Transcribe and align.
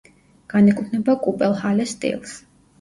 განეკუთვნება 0.53 1.17
კუპელჰალეს 1.27 1.97
სტილს. 2.01 2.37